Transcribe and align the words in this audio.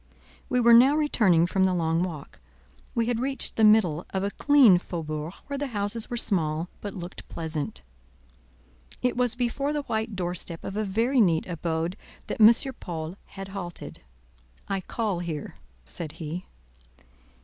We 0.49 0.59
were 0.59 0.73
now 0.73 0.95
returning 0.95 1.45
from 1.45 1.63
the 1.63 1.75
long 1.75 2.01
walk. 2.01 2.39
We 2.95 3.05
had 3.05 3.19
reached 3.19 3.55
the 3.55 3.63
middle 3.63 4.03
of 4.09 4.23
a 4.23 4.31
clean 4.31 4.79
Faubourg, 4.79 5.31
where 5.45 5.59
the 5.59 5.67
houses 5.77 6.09
were 6.09 6.17
small, 6.17 6.69
but 6.81 6.95
looked 6.95 7.29
pleasant. 7.29 7.83
It 9.03 9.15
was 9.15 9.35
before 9.35 9.73
the 9.73 9.83
white 9.83 10.15
door 10.15 10.33
step 10.33 10.63
of 10.63 10.75
a 10.75 10.85
very 10.85 11.21
neat 11.21 11.45
abode 11.45 11.97
that 12.25 12.41
M. 12.41 12.51
Paul 12.79 13.15
had 13.27 13.49
halted. 13.49 14.01
"I 14.67 14.81
call 14.81 15.19
here," 15.19 15.57
said 15.85 16.13
he. 16.13 16.47